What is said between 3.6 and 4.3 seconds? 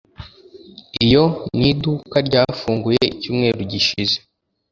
gishize.